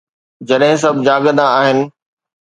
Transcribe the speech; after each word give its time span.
جڏهن 0.47 0.75
سڀ 0.83 0.95
جاڳندا 1.07 1.45
آهن 1.59 1.77